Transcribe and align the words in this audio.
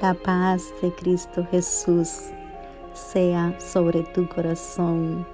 La 0.00 0.14
paz 0.14 0.72
de 0.80 0.92
Cristo 0.92 1.44
Jesús 1.50 2.30
sea 2.94 3.58
sobre 3.58 4.04
tu 4.04 4.28
corazón, 4.28 5.26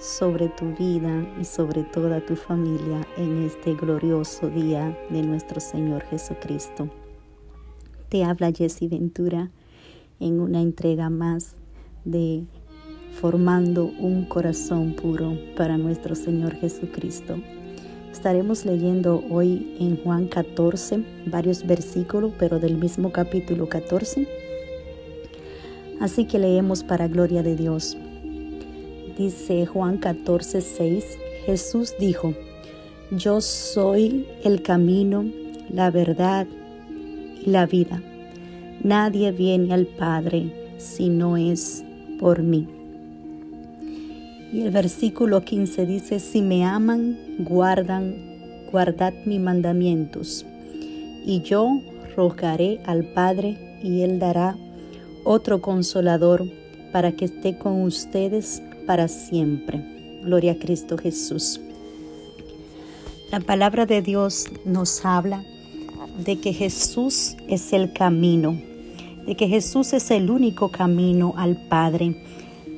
sobre 0.00 0.48
tu 0.48 0.74
vida 0.74 1.24
y 1.40 1.44
sobre 1.44 1.84
toda 1.84 2.20
tu 2.26 2.34
familia 2.34 3.06
en 3.16 3.44
este 3.44 3.74
glorioso 3.74 4.48
día 4.50 4.98
de 5.10 5.22
nuestro 5.22 5.60
Señor 5.60 6.02
Jesucristo. 6.06 6.90
Te 8.08 8.24
habla 8.24 8.50
Jessie 8.50 8.88
Ventura 8.88 9.52
en 10.18 10.40
una 10.40 10.62
entrega 10.62 11.10
más 11.10 11.54
de 12.04 12.44
Formando 13.20 13.84
un 13.84 14.24
corazón 14.24 14.94
puro 14.94 15.38
para 15.56 15.78
nuestro 15.78 16.16
Señor 16.16 16.56
Jesucristo. 16.56 17.36
Estaremos 18.18 18.64
leyendo 18.64 19.22
hoy 19.30 19.76
en 19.78 19.96
Juan 20.02 20.26
14 20.26 21.04
varios 21.26 21.64
versículos, 21.64 22.32
pero 22.36 22.58
del 22.58 22.76
mismo 22.76 23.12
capítulo 23.12 23.68
14. 23.68 24.26
Así 26.00 26.24
que 26.24 26.40
leemos 26.40 26.82
para 26.82 27.06
gloria 27.06 27.44
de 27.44 27.54
Dios. 27.54 27.96
Dice 29.16 29.66
Juan 29.66 29.98
14, 29.98 30.60
6, 30.60 31.18
Jesús 31.46 31.94
dijo, 32.00 32.34
Yo 33.12 33.40
soy 33.40 34.26
el 34.42 34.62
camino, 34.62 35.24
la 35.70 35.92
verdad 35.92 36.48
y 37.40 37.48
la 37.48 37.66
vida. 37.66 38.02
Nadie 38.82 39.30
viene 39.30 39.72
al 39.72 39.86
Padre 39.86 40.74
si 40.76 41.08
no 41.08 41.36
es 41.36 41.84
por 42.18 42.42
mí. 42.42 42.77
Y 44.52 44.62
el 44.62 44.70
versículo 44.70 45.42
15 45.42 45.84
dice, 45.84 46.20
si 46.20 46.40
me 46.40 46.64
aman, 46.64 47.18
guardan, 47.40 48.16
guardad 48.72 49.12
mis 49.26 49.40
mandamientos. 49.40 50.46
Y 51.26 51.42
yo 51.42 51.82
rogaré 52.16 52.80
al 52.86 53.04
Padre 53.04 53.58
y 53.82 54.00
Él 54.00 54.18
dará 54.18 54.56
otro 55.24 55.60
consolador 55.60 56.46
para 56.92 57.12
que 57.12 57.26
esté 57.26 57.58
con 57.58 57.82
ustedes 57.82 58.62
para 58.86 59.08
siempre. 59.08 59.84
Gloria 60.22 60.52
a 60.52 60.58
Cristo 60.58 60.96
Jesús. 60.96 61.60
La 63.30 63.40
palabra 63.40 63.84
de 63.84 64.00
Dios 64.00 64.46
nos 64.64 65.04
habla 65.04 65.44
de 66.24 66.40
que 66.40 66.54
Jesús 66.54 67.36
es 67.46 67.74
el 67.74 67.92
camino, 67.92 68.58
de 69.26 69.36
que 69.36 69.46
Jesús 69.46 69.92
es 69.92 70.10
el 70.10 70.30
único 70.30 70.70
camino 70.70 71.34
al 71.36 71.56
Padre 71.68 72.16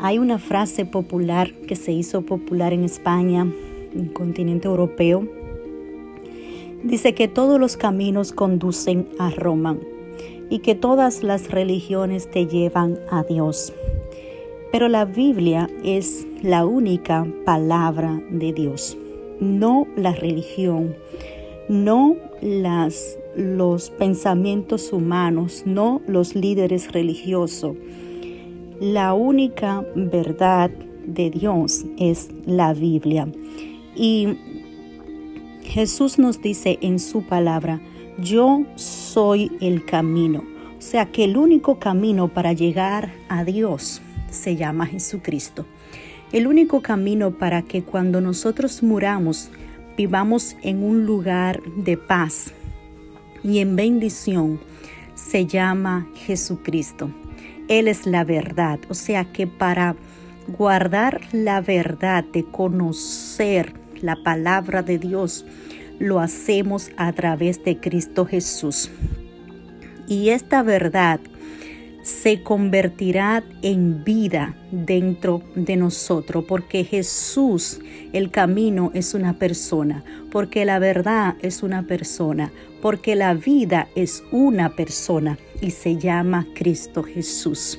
hay 0.03 0.19
una 0.19 0.39
frase 0.39 0.87
popular 0.87 1.53
que 1.53 1.77
se 1.77 1.93
hizo 1.93 2.23
popular 2.23 2.73
en 2.73 2.85
España, 2.85 3.47
en 3.93 4.01
el 4.01 4.13
continente 4.13 4.67
europeo. 4.67 5.29
Dice 6.83 7.15
que 7.15 7.29
todos 7.29 7.61
los 7.61 7.77
caminos 7.77 8.33
conducen 8.33 9.09
a 9.19 9.31
Roma 9.31 9.77
y 10.49 10.61
que 10.61 10.75
todas 10.75 11.23
las 11.23 11.51
religiones 11.51 12.31
te 12.31 12.47
llevan 12.47 12.99
a 13.11 13.25
Dios. 13.25 13.75
Pero 14.73 14.89
la 14.89 15.05
Biblia 15.05 15.69
es 15.85 16.27
la 16.43 16.65
única 16.65 17.27
palabra 17.45 18.23
de 18.31 18.53
Dios, 18.53 18.97
no 19.39 19.87
la 19.97 20.13
religión, 20.13 20.97
no 21.69 22.17
las, 22.41 23.19
los 23.37 23.91
pensamientos 23.91 24.93
humanos, 24.93 25.65
no 25.67 26.01
los 26.07 26.35
líderes 26.35 26.93
religiosos 26.93 27.77
la 28.81 29.13
única 29.13 29.85
verdad 29.95 30.71
de 31.07 31.31
Dios 31.31 31.85
es 31.99 32.31
la 32.47 32.73
Biblia. 32.73 33.29
Y 33.95 34.39
Jesús 35.63 36.19
nos 36.19 36.41
dice 36.41 36.79
en 36.81 36.99
su 36.99 37.23
palabra, 37.23 37.81
yo 38.19 38.65
soy 38.77 39.53
el 39.61 39.85
camino. 39.85 40.43
O 40.79 40.83
sea 40.83 41.13
que 41.13 41.25
el 41.25 41.37
único 41.37 41.79
camino 41.79 42.29
para 42.29 42.55
llegar 42.55 43.13
a 43.29 43.45
Dios 43.45 44.01
se 44.31 44.57
llama 44.57 44.87
Jesucristo. 44.87 45.67
El 46.33 46.47
único 46.47 46.81
camino 46.81 47.33
para 47.33 47.63
que 47.63 47.83
cuando 47.83 48.21
nosotros 48.21 48.83
muramos 48.83 49.51
vivamos 49.97 50.57
en 50.63 50.83
un 50.83 51.05
lugar 51.05 51.61
de 51.77 51.99
paz 51.99 52.55
y 53.45 53.59
en 53.59 53.77
bendición 53.77 54.59
se 55.15 55.45
llama 55.45 56.09
Jesucristo. 56.15 57.11
Él 57.71 57.89
es 57.89 58.05
la 58.05 58.25
verdad. 58.25 58.81
O 58.91 58.95
sea 58.95 59.25
que 59.33 59.47
para 59.47 59.97
guardar 60.49 61.21
la 61.33 61.61
verdad, 61.63 62.25
de 62.25 62.45
conocer 62.45 63.73
la 64.03 64.17
palabra 64.23 64.83
de 64.83 64.99
Dios, 64.99 65.47
lo 66.01 66.19
hacemos 66.19 66.91
a 66.97 67.13
través 67.13 67.63
de 67.63 67.79
Cristo 67.79 68.27
Jesús. 68.27 68.91
Y 70.09 70.31
esta 70.31 70.63
verdad 70.65 71.21
se 72.11 72.43
convertirá 72.43 73.45
en 73.63 74.03
vida 74.03 74.57
dentro 74.73 75.43
de 75.55 75.77
nosotros, 75.77 76.45
porque 76.47 76.85
Jesús, 76.85 77.81
el 78.13 78.31
camino, 78.31 78.91
es 78.95 79.15
una 79.15 79.39
persona, 79.39 80.05
porque 80.33 80.65
la 80.65 80.81
verdad 80.81 81.37
es 81.41 81.63
una 81.63 81.85
persona, 81.85 82.51
porque 82.83 83.15
la 83.15 83.35
vida 83.35 83.89
es 83.95 84.25
una 84.33 84.71
persona 84.71 85.39
y 85.61 85.71
se 85.71 85.97
llama 85.97 86.47
Cristo 86.55 87.05
Jesús. 87.05 87.79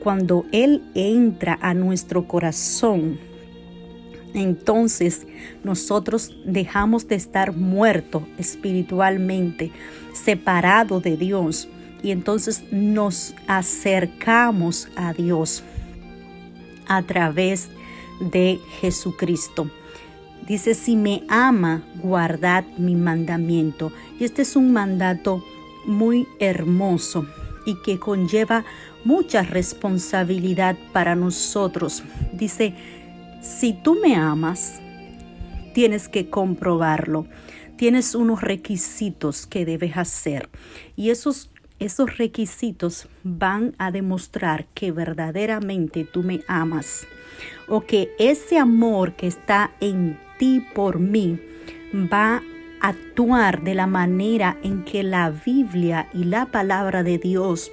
Cuando 0.00 0.46
Él 0.52 0.82
entra 0.94 1.58
a 1.60 1.74
nuestro 1.74 2.28
corazón, 2.28 3.18
entonces 4.32 5.26
nosotros 5.64 6.34
dejamos 6.46 7.08
de 7.08 7.16
estar 7.16 7.54
muertos 7.54 8.22
espiritualmente, 8.38 9.72
separados 10.14 11.02
de 11.02 11.16
Dios 11.16 11.68
y 12.02 12.10
entonces 12.10 12.64
nos 12.72 13.34
acercamos 13.46 14.88
a 14.96 15.12
Dios 15.12 15.62
a 16.86 17.02
través 17.02 17.70
de 18.20 18.60
Jesucristo. 18.80 19.70
Dice, 20.46 20.74
si 20.74 20.96
me 20.96 21.22
ama, 21.28 21.84
guardad 22.02 22.64
mi 22.76 22.96
mandamiento. 22.96 23.92
Y 24.18 24.24
este 24.24 24.42
es 24.42 24.56
un 24.56 24.72
mandato 24.72 25.44
muy 25.86 26.26
hermoso 26.40 27.26
y 27.64 27.76
que 27.82 27.98
conlleva 27.98 28.64
mucha 29.04 29.42
responsabilidad 29.42 30.76
para 30.92 31.14
nosotros. 31.14 32.02
Dice, 32.32 32.74
si 33.40 33.72
tú 33.72 33.94
me 33.94 34.16
amas, 34.16 34.80
tienes 35.74 36.08
que 36.08 36.28
comprobarlo. 36.28 37.26
Tienes 37.76 38.14
unos 38.14 38.42
requisitos 38.42 39.46
que 39.46 39.64
debes 39.64 39.96
hacer 39.96 40.48
y 40.94 41.10
esos 41.10 41.51
esos 41.84 42.16
requisitos 42.18 43.08
van 43.24 43.74
a 43.78 43.90
demostrar 43.90 44.66
que 44.74 44.92
verdaderamente 44.92 46.04
tú 46.04 46.22
me 46.22 46.42
amas 46.46 47.06
o 47.68 47.80
que 47.82 48.12
ese 48.18 48.58
amor 48.58 49.14
que 49.14 49.26
está 49.26 49.72
en 49.80 50.18
ti 50.38 50.64
por 50.74 50.98
mí 50.98 51.38
va 51.92 52.36
a 52.36 52.88
actuar 52.88 53.62
de 53.62 53.74
la 53.74 53.86
manera 53.86 54.58
en 54.62 54.84
que 54.84 55.02
la 55.02 55.30
Biblia 55.30 56.08
y 56.12 56.24
la 56.24 56.46
palabra 56.46 57.02
de 57.02 57.18
Dios 57.18 57.70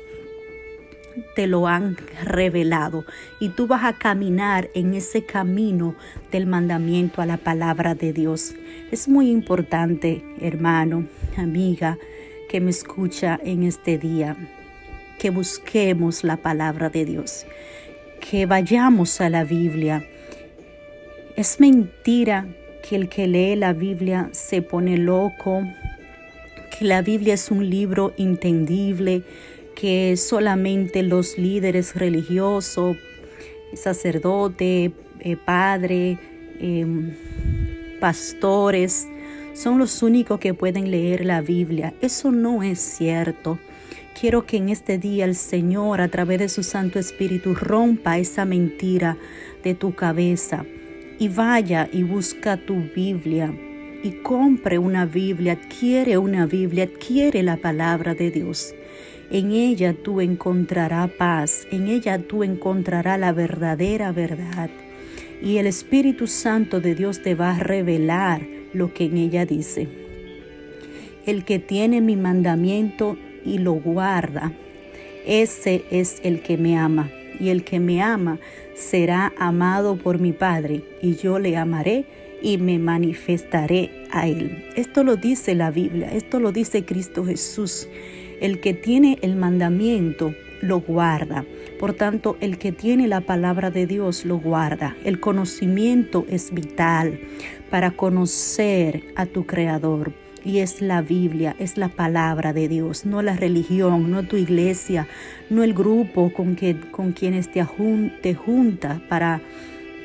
te 1.36 1.48
lo 1.48 1.68
han 1.68 1.98
revelado 2.24 3.06
y 3.40 3.50
tú 3.50 3.68
vas 3.68 3.84
a 3.84 3.94
caminar 3.94 4.70
en 4.74 4.94
ese 4.94 5.26
camino 5.26 5.96
del 6.32 6.46
mandamiento 6.46 7.22
a 7.22 7.26
la 7.26 7.38
palabra 7.38 7.96
de 7.96 8.14
Dios. 8.14 8.56
Es 8.92 9.08
muy 9.08 9.30
importante, 9.30 10.24
hermano, 10.40 11.06
amiga, 11.38 11.98
que 12.50 12.60
me 12.60 12.72
escucha 12.72 13.40
en 13.44 13.64
este 13.64 14.00
día, 14.00 14.36
que 15.20 15.30
busquemos 15.30 16.24
la 16.24 16.36
palabra 16.36 16.90
de 16.90 17.06
Dios, 17.06 17.46
que 18.20 18.48
vayamos 18.48 19.22
a 19.22 19.30
la 19.30 19.44
Biblia. 19.44 20.04
Es 21.36 21.60
mentira 21.60 22.48
que 22.82 22.96
el 22.96 23.08
que 23.08 23.28
lee 23.28 23.56
la 23.56 23.74
Biblia 23.74 24.30
se 24.32 24.64
pone 24.64 24.98
loco, 24.98 25.62
que 26.78 26.86
la 26.86 27.04
Biblia 27.04 27.36
es 27.36 27.52
un 27.52 27.70
libro 27.70 28.14
entendible, 28.18 29.22
que 29.76 30.18
solamente 30.18 31.04
los 31.04 31.38
líderes 31.38 31.96
religiosos, 31.96 32.98
sacerdote, 33.76 34.92
eh, 35.20 35.38
padre, 35.38 36.18
em, 36.60 37.14
pastores, 38.00 39.08
son 39.60 39.78
los 39.78 40.04
únicos 40.04 40.40
que 40.40 40.54
pueden 40.54 40.90
leer 40.90 41.26
la 41.26 41.42
Biblia. 41.42 41.94
Eso 42.00 42.32
no 42.32 42.64
es 42.64 42.80
cierto. 42.80 43.60
Quiero 44.18 44.46
que 44.46 44.56
en 44.56 44.70
este 44.70 44.98
día 44.98 45.26
el 45.26 45.36
Señor, 45.36 46.00
a 46.00 46.08
través 46.08 46.40
de 46.40 46.48
su 46.48 46.64
Santo 46.64 46.98
Espíritu, 46.98 47.54
rompa 47.56 48.18
esa 48.18 48.46
mentira 48.46 49.18
de 49.62 49.76
tu 49.76 49.94
cabeza 49.94 50.66
y 51.20 51.28
vaya 51.28 51.90
y 51.92 52.04
busca 52.04 52.56
tu 52.56 52.76
Biblia 52.96 53.54
y 54.02 54.12
compre 54.24 54.78
una 54.78 55.06
Biblia, 55.06 55.60
adquiere 55.62 56.18
una 56.18 56.46
Biblia, 56.46 56.86
adquiere 56.86 57.44
la 57.44 57.58
palabra 57.58 58.16
de 58.16 58.32
Dios. 58.32 58.74
En 59.30 59.52
ella 59.52 59.94
tú 59.94 60.22
encontrarás 60.22 61.12
paz, 61.12 61.68
en 61.70 61.90
ella 61.90 62.18
tú 62.18 62.46
encontrarás 62.46 63.20
la 63.20 63.34
verdadera 63.34 64.14
verdad. 64.14 64.70
Y 65.42 65.58
el 65.58 65.68
Espíritu 65.68 66.28
Santo 66.28 66.80
de 66.80 66.96
Dios 66.96 67.22
te 67.22 67.36
va 67.36 67.58
a 67.58 67.60
revelar 67.60 68.59
lo 68.74 68.94
que 68.94 69.06
en 69.06 69.18
ella 69.18 69.46
dice. 69.46 69.88
El 71.26 71.46
que 71.46 71.60
tiene 71.60 72.02
mi 72.02 72.16
mandamiento 72.16 73.18
y 73.46 73.58
lo 73.58 73.74
guarda, 73.74 74.54
Ese 75.26 75.84
es 75.92 76.22
el 76.24 76.42
que 76.42 76.58
me 76.58 76.78
ama, 76.78 77.12
y 77.40 77.50
el 77.50 77.64
que 77.64 77.80
me 77.80 78.02
ama 78.02 78.40
será 78.74 79.34
amado 79.38 79.98
por 79.98 80.18
mi 80.18 80.32
Padre, 80.32 80.82
y 81.02 81.16
yo 81.16 81.40
le 81.40 81.56
amaré 81.58 82.06
y 82.42 82.58
me 82.58 82.80
manifestaré 82.80 83.92
a 84.12 84.28
él. 84.28 84.66
Esto 84.76 85.04
lo 85.04 85.18
dice 85.18 85.56
la 85.56 85.72
Biblia, 85.72 86.10
esto 86.12 86.40
lo 86.40 86.52
dice 86.52 86.86
Cristo 86.86 87.26
Jesús. 87.26 87.90
El 88.42 88.60
que 88.62 88.74
tiene 88.74 89.20
el 89.22 89.36
mandamiento 89.36 90.34
lo 90.62 90.82
guarda. 90.82 91.46
Por 91.80 91.94
tanto, 91.94 92.38
el 92.42 92.58
que 92.58 92.72
tiene 92.72 93.08
la 93.08 93.22
palabra 93.22 93.72
de 93.72 93.88
Dios 93.88 94.26
lo 94.26 94.38
guarda. 94.38 94.96
El 95.04 95.20
conocimiento 95.20 96.26
es 96.30 96.54
vital 96.54 97.20
para 97.70 97.92
conocer 97.92 99.04
a 99.16 99.26
tu 99.26 99.46
Creador. 99.46 100.14
Y 100.44 100.60
es 100.60 100.82
la 100.82 101.02
Biblia, 101.02 101.56
es 101.60 101.78
la 101.78 101.90
palabra 101.90 102.54
de 102.54 102.70
Dios, 102.70 103.06
no 103.06 103.22
la 103.22 103.36
religión, 103.36 104.10
no 104.10 104.24
tu 104.24 104.38
iglesia, 104.38 105.06
no 105.50 105.64
el 105.64 105.74
grupo 105.74 106.32
con, 106.32 106.56
que, 106.56 106.80
con 106.92 107.12
quienes 107.12 107.52
te, 107.52 107.66
junta 108.34 109.02
para, 109.10 109.42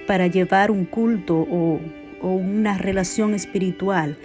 para 0.09 0.27
llevar 0.27 0.73
un 0.73 0.87
culto 0.87 1.37
o, 1.39 1.81
o 2.21 2.33
una 2.33 2.77
relación 2.77 3.33
espiritual 3.33 4.17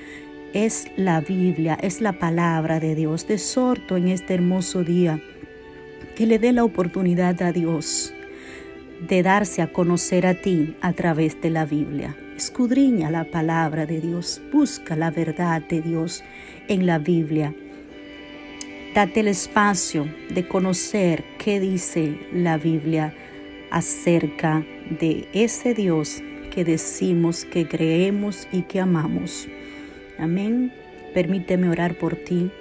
es 0.54 0.88
la 0.96 1.22
Biblia, 1.22 1.78
es 1.82 2.02
la 2.02 2.14
palabra 2.14 2.80
de 2.80 2.96
Dios. 2.96 3.26
Te 3.26 3.36
exhorto 3.36 3.98
en 3.98 4.08
este 4.08 4.34
hermoso 4.34 4.84
día 4.84 5.22
que 6.20 6.28
le 6.28 6.38
dé 6.38 6.52
la 6.52 6.66
oportunidad 6.66 7.42
a 7.42 7.54
Dios 7.54 8.14
de 9.08 9.24
darse 9.24 9.62
a 9.62 9.72
conocer 9.72 10.28
a 10.28 10.34
ti 10.34 10.76
a 10.82 10.92
través 10.92 11.40
de 11.40 11.50
la 11.50 11.64
Biblia. 11.64 12.14
Escudriña 12.36 13.10
la 13.10 13.24
palabra 13.24 13.86
de 13.86 14.02
Dios, 14.02 14.42
busca 14.52 14.98
la 14.98 15.12
verdad 15.12 15.62
de 15.62 15.82
Dios 15.82 16.26
en 16.68 16.86
la 16.86 17.00
Biblia. 17.00 17.56
Date 18.94 19.22
el 19.22 19.30
espacio 19.30 20.14
de 20.30 20.46
conocer 20.46 21.24
qué 21.38 21.62
dice 21.62 22.20
la 22.34 22.58
Biblia 22.58 23.14
acerca 23.72 24.66
de 25.00 25.30
ese 25.32 25.74
Dios 25.74 26.22
que 26.54 26.66
decimos 26.66 27.46
que 27.46 27.66
creemos 27.66 28.46
y 28.52 28.64
que 28.64 28.82
amamos. 28.82 29.48
Amén. 30.18 30.74
Permíteme 31.14 31.70
orar 31.70 31.98
por 31.98 32.18
ti. 32.18 32.52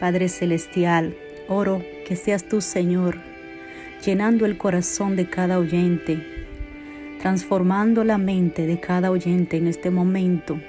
Padre 0.00 0.30
Celestial, 0.30 1.14
oro 1.46 1.82
que 2.02 2.16
seas 2.16 2.44
tú, 2.44 2.60
Señor, 2.60 3.18
llenando 4.04 4.46
el 4.46 4.58
corazón 4.58 5.16
de 5.16 5.28
cada 5.28 5.58
oyente, 5.58 6.22
transformando 7.20 8.04
la 8.04 8.18
mente 8.18 8.66
de 8.66 8.80
cada 8.80 9.10
oyente 9.10 9.56
en 9.56 9.68
este 9.68 9.90
momento, 9.90 10.60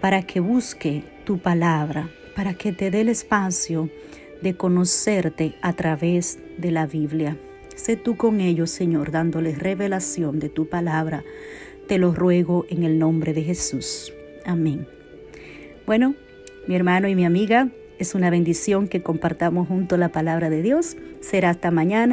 para 0.00 0.22
que 0.22 0.40
busque 0.40 1.02
tu 1.24 1.38
palabra, 1.38 2.08
para 2.36 2.54
que 2.54 2.72
te 2.72 2.90
dé 2.90 3.00
el 3.00 3.08
espacio 3.08 3.90
de 4.42 4.54
conocerte 4.54 5.54
a 5.62 5.72
través 5.72 6.38
de 6.58 6.70
la 6.70 6.86
Biblia. 6.86 7.36
Sé 7.74 7.96
tú 7.96 8.16
con 8.16 8.40
ellos, 8.40 8.70
Señor, 8.70 9.10
dándoles 9.10 9.58
revelación 9.58 10.38
de 10.38 10.48
tu 10.48 10.68
palabra. 10.68 11.24
Te 11.88 11.98
lo 11.98 12.14
ruego 12.14 12.66
en 12.68 12.84
el 12.84 12.98
nombre 12.98 13.32
de 13.32 13.42
Jesús. 13.42 14.12
Amén. 14.44 14.86
Bueno, 15.86 16.14
mi 16.66 16.76
hermano 16.76 17.08
y 17.08 17.14
mi 17.14 17.24
amiga, 17.24 17.68
es 17.98 18.14
una 18.14 18.30
bendición 18.30 18.88
que 18.88 19.02
compartamos 19.02 19.68
junto 19.68 19.96
la 19.96 20.10
palabra 20.10 20.50
de 20.50 20.62
Dios. 20.62 20.96
Será 21.20 21.50
hasta 21.50 21.70
mañana. 21.70 22.12